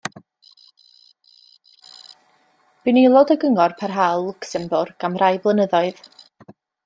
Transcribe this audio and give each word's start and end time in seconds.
Bu'n 2.87 3.01
aelod 3.03 3.35
o 3.35 3.37
Gyngor 3.45 3.75
Parhaol 3.83 4.25
Lwcsembwrg 4.29 5.07
am 5.11 5.19
rai 5.25 5.33
blynyddoedd. 5.45 6.01